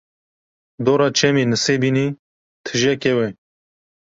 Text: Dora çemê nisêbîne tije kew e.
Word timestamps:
Dora 0.85 1.09
çemê 1.17 1.43
nisêbîne 1.51 2.07
tije 2.65 2.93
kew 3.01 3.17
e. 3.25 3.27